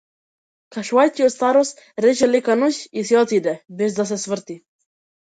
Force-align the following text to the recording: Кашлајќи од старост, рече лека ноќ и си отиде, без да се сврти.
Кашлајќи 0.75 1.25
од 1.25 1.33
старост, 1.33 1.83
рече 2.05 2.29
лека 2.29 2.55
ноќ 2.61 2.69
и 3.01 3.03
си 3.09 3.19
отиде, 3.19 3.53
без 3.83 3.99
да 3.99 4.07
се 4.13 4.17
сврти. 4.23 4.57